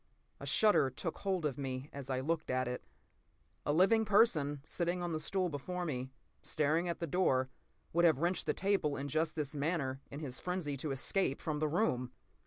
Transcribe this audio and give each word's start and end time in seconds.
A 0.39 0.47
shudder 0.47 0.89
took 0.89 1.19
hold 1.19 1.45
of 1.45 1.59
me 1.59 1.87
as 1.93 2.09
I 2.09 2.21
looked 2.21 2.49
at 2.49 2.67
it. 2.67 2.83
A 3.67 3.71
living 3.71 4.03
person, 4.03 4.63
sitting 4.65 4.99
on 5.03 5.11
the 5.13 5.19
stool 5.19 5.47
before 5.47 5.85
me, 5.85 6.09
staring 6.41 6.89
at 6.89 6.99
the 6.99 7.05
door, 7.05 7.51
would 7.93 8.03
have 8.03 8.17
wrenched 8.17 8.47
the 8.47 8.53
table 8.55 8.97
in 8.97 9.09
just 9.09 9.35
this 9.35 9.55
manner 9.55 10.01
in 10.09 10.19
his 10.19 10.39
frenzy 10.39 10.75
to 10.77 10.89
escape 10.89 11.39
from 11.39 11.59
the 11.59 11.67
room! 11.69 12.13